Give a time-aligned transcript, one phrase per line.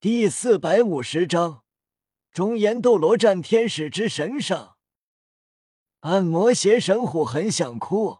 [0.00, 1.64] 第四百五十章，
[2.30, 4.76] 中炎斗罗战天使之神上。
[6.02, 8.18] 暗魔邪神虎很想哭，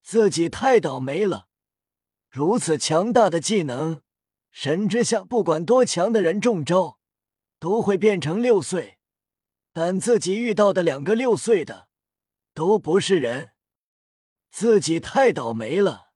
[0.00, 1.48] 自己太倒霉了。
[2.30, 4.00] 如此强大的技能，
[4.52, 7.00] 神之下不管多强的人中招，
[7.58, 9.00] 都会变成六岁。
[9.72, 11.88] 但自己遇到的两个六岁的，
[12.54, 13.50] 都不是人，
[14.52, 16.12] 自己太倒霉了。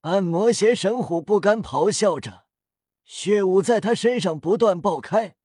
[0.00, 2.43] 暗魔邪神虎不甘咆哮着。
[3.04, 5.36] 血雾在他身上不断爆开，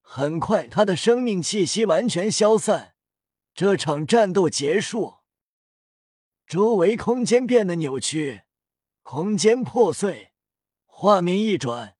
[0.00, 2.94] 很快他的生命气息完全消散。
[3.54, 5.18] 这场战斗结束，
[6.46, 8.42] 周围空间变得扭曲，
[9.02, 10.32] 空间破碎。
[10.86, 11.96] 画面一转，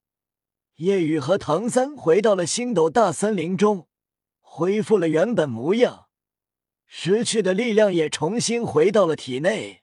[0.76, 3.88] 夜雨和唐三回到了星斗大森林中，
[4.40, 6.08] 恢复了原本模样，
[6.86, 9.82] 失去的力量也重新回到了体内。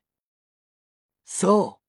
[1.28, 1.80] 嗖！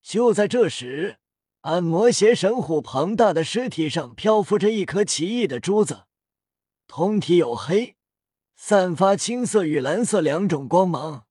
[0.00, 1.18] 就在这时。
[1.64, 6.02] 暗魔邪神虎庞大的尸体上漂浮着一颗奇异的珠子，
[6.86, 7.96] 通体黝黑，
[8.54, 11.24] 散发青色与蓝色两种光芒。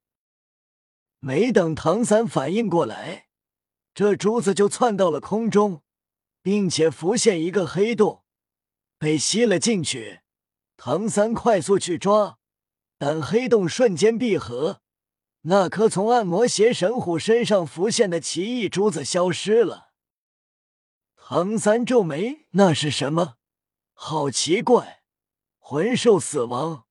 [1.19, 3.27] 没等唐三反应过来，
[3.93, 5.83] 这珠子就窜到了空中，
[6.41, 8.23] 并且浮现一个黑洞，
[8.97, 10.21] 被吸了进去。
[10.77, 12.39] 唐三快速去抓，
[12.97, 14.81] 但黑洞瞬间闭合，
[15.41, 19.92] 那颗从暗魔邪神虎身上浮现的奇异珠子消失了。
[21.25, 23.37] 唐三皱眉：“那是什么？
[23.93, 25.03] 好奇怪！
[25.57, 26.85] 魂兽死亡，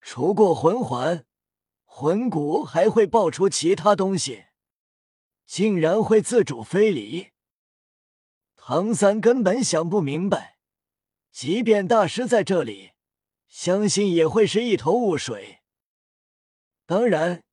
[0.00, 1.24] 除过魂环、
[1.84, 4.46] 魂骨，还会爆出其他东西，
[5.46, 7.28] 竟然会自主飞离。”
[8.56, 10.58] 唐三根本想不明白，
[11.30, 12.94] 即便大师在这里，
[13.46, 15.60] 相信也会是一头雾水。
[16.84, 17.44] 当然，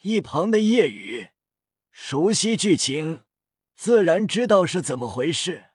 [0.00, 1.28] 一旁的夜雨
[1.92, 3.22] 熟悉剧情。
[3.82, 5.70] 自然知道是怎么回事。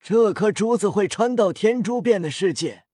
[0.00, 2.86] 这颗珠子会穿到天珠变的世界，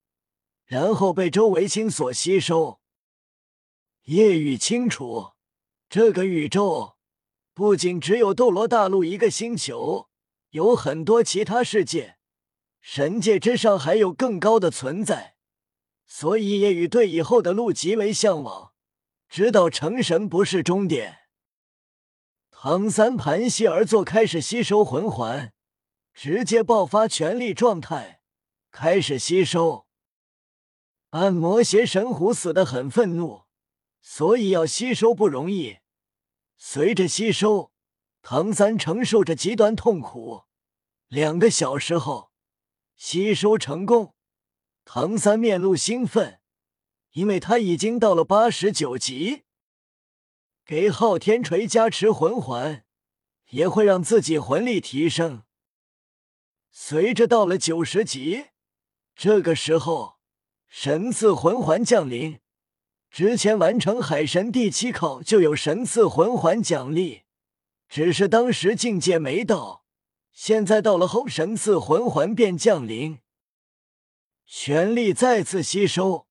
[0.66, 2.80] 然后被周维清所吸收。
[4.02, 5.30] 夜雨清楚，
[5.88, 6.98] 这个宇宙
[7.54, 10.10] 不仅只有斗罗大陆一个星球，
[10.50, 12.18] 有很多其他世界，
[12.82, 15.36] 神界之上还有更高的存在。
[16.04, 18.74] 所以夜雨对以后的路极为向往，
[19.30, 21.27] 知道成神不是终点。
[22.60, 25.52] 唐三盘膝而坐，开始吸收魂环，
[26.12, 28.20] 直接爆发全力状态，
[28.72, 29.86] 开始吸收。
[31.10, 33.42] 暗魔邪神虎死的很愤怒，
[34.02, 35.76] 所以要吸收不容易。
[36.56, 37.70] 随着吸收，
[38.22, 40.42] 唐三承受着极端痛苦。
[41.06, 42.32] 两个小时后，
[42.96, 44.16] 吸收成功，
[44.84, 46.40] 唐三面露兴奋，
[47.12, 49.44] 因为他已经到了八十九级。
[50.68, 52.84] 给昊天锤加持魂环，
[53.52, 55.44] 也会让自己魂力提升。
[56.70, 58.48] 随着到了九十级，
[59.16, 60.18] 这个时候
[60.66, 62.40] 神赐魂环降临。
[63.10, 67.22] 之前完成海神第七考就有神赐魂环奖励，
[67.88, 69.86] 只是当时境界没到。
[70.32, 73.20] 现在到了后，神赐魂环便降临。
[74.44, 76.26] 全力再次吸收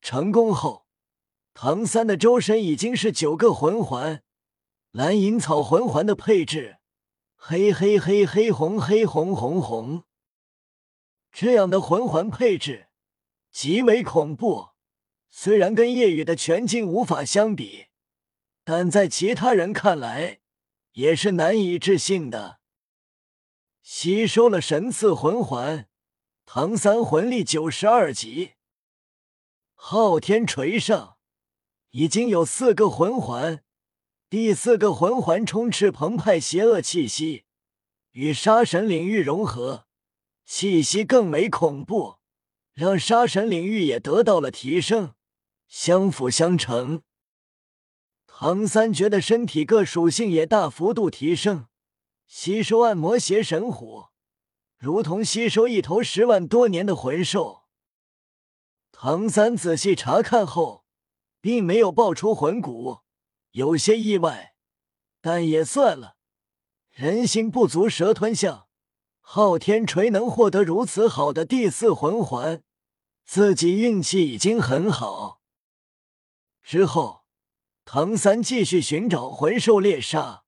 [0.00, 0.83] 成功后。
[1.54, 4.24] 唐三的周身已经是九个魂环，
[4.90, 6.78] 蓝银草魂环的配置，
[7.36, 10.02] 黑黑黑黑红黑红红红，
[11.30, 12.88] 这样的魂环配置
[13.52, 14.70] 极为恐怖。
[15.30, 17.86] 虽然跟夜雨的全境无法相比，
[18.64, 20.40] 但在其他人看来
[20.92, 22.58] 也是难以置信的。
[23.80, 25.88] 吸收了神赐魂环，
[26.44, 28.54] 唐三魂力九十二级，
[29.74, 31.13] 昊天锤上。
[31.94, 33.62] 已经有四个魂环，
[34.28, 37.44] 第四个魂环充斥澎湃邪恶气息，
[38.10, 39.86] 与杀神领域融合，
[40.44, 42.16] 气息更为恐怖，
[42.72, 45.14] 让杀神领域也得到了提升，
[45.68, 47.02] 相辅相成。
[48.26, 51.68] 唐三觉得身体各属性也大幅度提升，
[52.26, 54.06] 吸收暗魔邪神虎，
[54.76, 57.66] 如同吸收一头十万多年的魂兽。
[58.90, 60.83] 唐三仔细查看后。
[61.44, 63.00] 并没有爆出魂骨，
[63.50, 64.54] 有些意外，
[65.20, 66.16] 但也算了。
[66.90, 68.66] 人心不足蛇吞象，
[69.20, 72.62] 昊天锤能获得如此好的第四魂环，
[73.26, 75.42] 自己运气已经很好。
[76.62, 77.26] 之后，
[77.84, 80.44] 唐三继续寻找魂兽猎杀，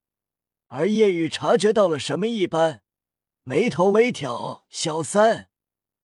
[0.69, 2.81] 而叶雨察觉到了什么一般，
[3.43, 5.51] 眉头微挑：“小三，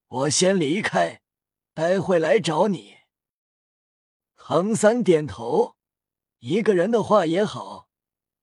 [0.09, 1.23] 我先离开，
[1.73, 2.97] 待会来找你。”
[4.44, 5.77] 唐三点头，
[6.41, 7.89] 一个人的话也好，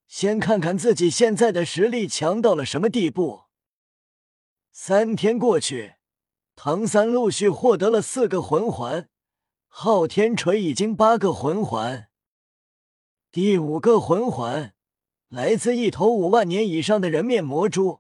[0.08, 3.44] 先看看自己现在的实力强到了什么地步。
[4.72, 5.96] 三天过去，
[6.56, 9.10] 唐三陆续获得了四个魂环，
[9.68, 12.08] 昊天锤已经八个魂环。
[13.30, 14.74] 第五个魂环
[15.28, 18.00] 来自一头五万年以上的人面魔蛛，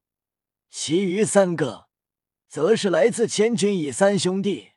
[0.70, 1.90] 其余三个
[2.48, 4.70] 则是来自千钧蚁三兄弟。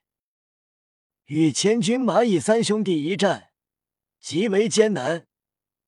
[1.26, 3.50] 与千钧蚂蚁三兄弟一战
[4.20, 5.26] 极为艰难，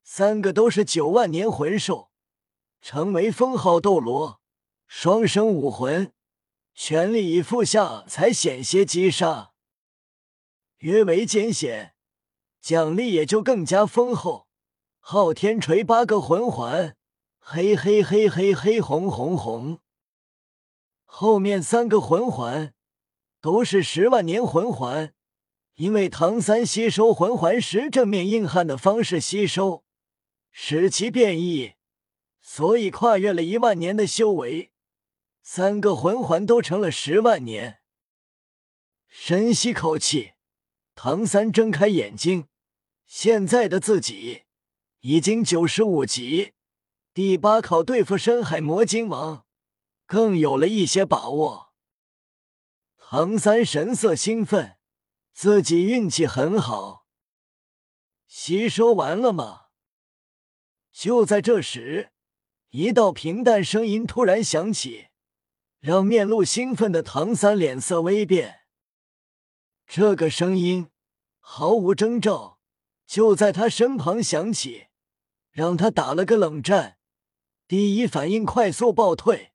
[0.02, 2.10] 三个都是九万年魂兽，
[2.80, 4.40] 成为封号斗罗。
[4.86, 6.12] 双生武魂，
[6.74, 9.52] 全力以赴下才险些击杀，
[10.78, 11.94] 约为艰险，
[12.60, 14.46] 奖励也就更加丰厚。
[15.00, 16.96] 昊天锤八个魂环，
[17.38, 19.80] 黑黑黑黑黑红红红。
[21.04, 22.74] 后面三个魂环
[23.40, 25.14] 都是十万年魂环，
[25.74, 29.84] 因为唐三吸收魂环时正面硬汉的方式吸收，
[30.52, 31.74] 使其变异，
[32.40, 34.70] 所以跨越了一万年的修为。
[35.42, 37.80] 三个魂环都成了十万年。
[39.08, 40.32] 深吸口气，
[40.94, 42.46] 唐三睁开眼睛，
[43.04, 44.44] 现在的自己
[45.00, 46.52] 已经九十五级，
[47.12, 49.44] 第八考对付深海魔晶王，
[50.06, 51.72] 更有了一些把握。
[52.96, 54.73] 唐三神色兴奋，
[55.34, 57.06] 自己运气很好。
[58.26, 59.66] 吸收完了吗？
[60.92, 62.12] 就在这时，
[62.70, 65.08] 一道平淡声音突然响起。
[65.80, 68.60] 让面露兴奋的唐三脸色微变。
[69.86, 70.88] 这个声音
[71.40, 72.58] 毫无征兆，
[73.06, 74.86] 就在他身旁响起，
[75.50, 76.96] 让他打了个冷战，
[77.68, 79.52] 第一反应快速暴退。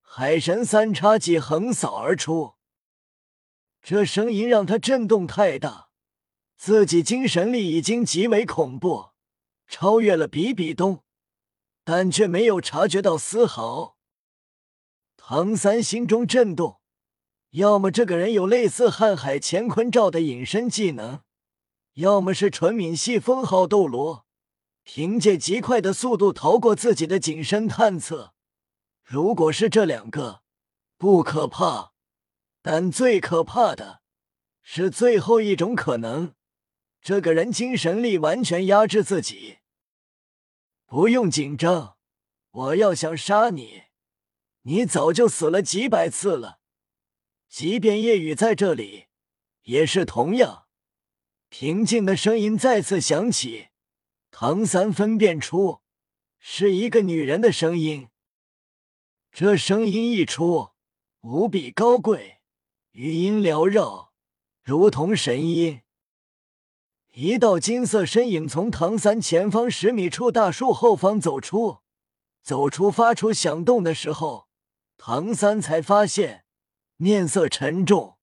[0.00, 2.53] 海神三叉戟横扫而出，
[3.86, 5.90] 这声音让他震动太大，
[6.56, 9.10] 自己精神力已经极为恐怖，
[9.68, 11.04] 超越了比比东，
[11.84, 13.98] 但却没有察觉到丝毫。
[15.18, 16.80] 唐三心中震动，
[17.50, 21.20] 要么这个人有类似瀚海乾坤罩的隐身技能，
[21.96, 24.24] 要么是纯敏系封号斗罗，
[24.82, 28.32] 凭借极快的速度逃过自己的紧身探测。
[29.02, 30.40] 如果是这两个，
[30.96, 31.92] 不可怕，
[32.66, 34.00] 但最可怕的
[34.62, 36.34] 是最后一种可能，
[37.02, 39.58] 这个人精神力完全压制自己。
[40.86, 41.98] 不用紧张，
[42.50, 43.82] 我要想杀你。
[44.62, 46.60] 你早就死了几百次了，
[47.50, 49.08] 即便夜雨在这里，
[49.64, 50.64] 也是同样。
[51.50, 53.68] 平静的声音再次响起，
[54.30, 55.82] 唐三分辨出
[56.38, 58.08] 是一个女人的声音。
[59.30, 60.70] 这声音一出，
[61.20, 62.38] 无比高贵，
[62.96, 64.12] 余音缭绕，
[64.62, 65.80] 如同神音。
[67.14, 71.78] 一道金色身影从唐三前方十米处大树后方走出，
[72.40, 74.46] 走出发出响动的时候。
[74.96, 76.44] 唐三才发现，
[76.96, 78.16] 面色沉重。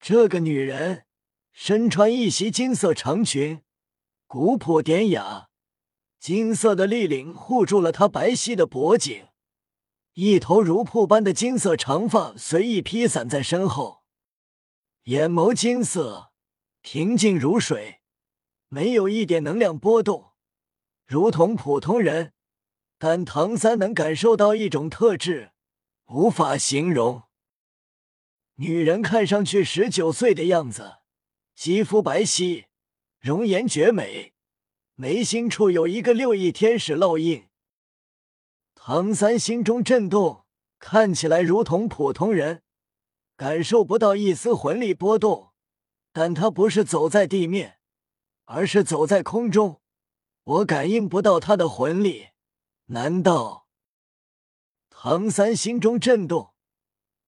[0.00, 1.04] 这个女人
[1.52, 3.60] 身穿一袭金色长裙，
[4.26, 5.50] 古朴典雅，
[6.18, 9.26] 金色的立领护住了她白皙的脖颈，
[10.14, 14.02] 一头如瀑般的金色长发随意披散在身后，
[15.04, 16.32] 眼眸金色，
[16.82, 18.00] 平静如水，
[18.68, 20.32] 没有一点能量波动，
[21.06, 22.34] 如同普通人。
[22.98, 25.52] 但唐三能感受到一种特质。
[26.08, 27.22] 无法形容。
[28.56, 30.98] 女人看上去十九岁的样子，
[31.54, 32.66] 肌肤白皙，
[33.18, 34.34] 容颜绝美，
[34.94, 37.48] 眉心处有一个六翼天使烙印。
[38.84, 40.44] 唐三心中震动，
[40.80, 42.64] 看起来如同普通人，
[43.36, 45.52] 感受不到一丝魂力波动。
[46.12, 47.78] 但他不是走在地面，
[48.44, 49.80] 而是走在空中，
[50.42, 52.30] 我感应不到他的魂力。
[52.86, 53.68] 难道？
[54.90, 56.52] 唐三心中震动，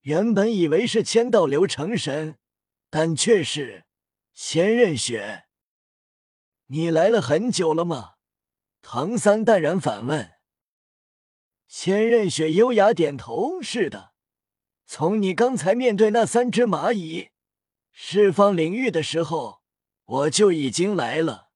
[0.00, 2.36] 原本以为是千道流成神，
[2.90, 3.86] 但却是
[4.34, 5.44] 千仞雪。
[6.66, 8.14] 你来了很久了吗？
[8.82, 10.33] 唐三淡然反问。
[11.66, 14.12] 千仞雪优雅点头：“是的，
[14.86, 17.30] 从你刚才面对那三只蚂蚁
[17.90, 19.62] 释放领域的时候，
[20.04, 21.50] 我就已经来了。”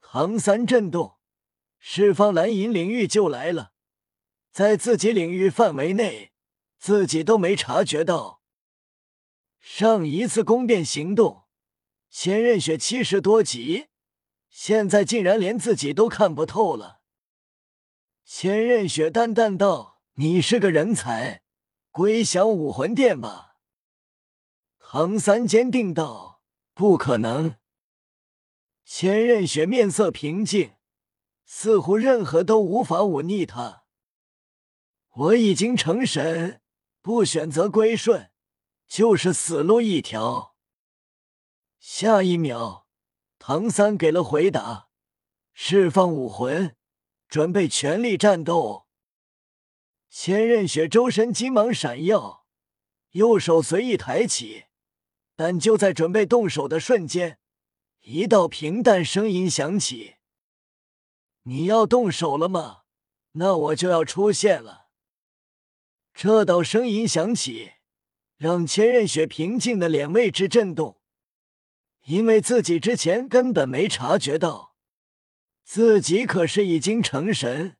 [0.00, 1.18] 唐三震动，
[1.78, 3.72] 释放蓝银领域就来了。
[4.50, 6.32] 在自己领域范围内，
[6.78, 8.40] 自己都没察觉到。
[9.60, 11.44] 上一次宫变行动，
[12.08, 13.88] 千仞雪七十多级，
[14.48, 17.00] 现在竟然连自己都看不透了。
[18.28, 21.44] 千仞雪淡淡道：“你是个人才，
[21.92, 23.58] 归降武魂殿吧。”
[24.80, 26.42] 唐三坚定道
[26.74, 27.54] ：“不可能。”
[28.84, 30.74] 千仞雪面色平静，
[31.44, 33.84] 似乎任何都无法忤逆他。
[35.10, 36.60] 我已经成神，
[37.00, 38.32] 不选择归顺，
[38.88, 40.56] 就是死路一条。
[41.78, 42.88] 下一秒，
[43.38, 44.88] 唐三给了回答，
[45.52, 46.76] 释放武魂，
[47.28, 48.86] 准备全力战斗。
[50.08, 52.46] 千仞雪周身金芒闪耀，
[53.10, 54.64] 右手随意抬起，
[55.34, 57.38] 但就在准备动手的瞬间，
[58.02, 60.16] 一道平淡声音响起
[61.44, 62.82] ：“你要动手了吗？
[63.32, 64.86] 那我就要出现了。”
[66.14, 67.72] 这道声音响起，
[68.36, 71.02] 让千仞雪平静的脸为之震动。
[72.04, 74.75] 因为自己之前根本没察觉到，
[75.66, 77.76] 自己可是已经成神。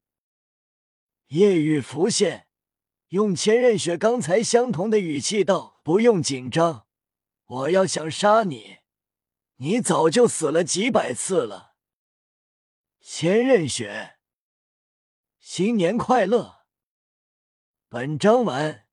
[1.29, 2.49] 夜雨浮现，
[3.11, 6.89] 用千仞雪刚才相同的语气道：“不用紧张，
[7.45, 8.79] 我要想杀你，
[9.59, 11.77] 你早就死了几百次了。”
[13.01, 14.17] 千仞雪，
[15.39, 16.67] 新年快乐！
[17.89, 18.86] 本章完。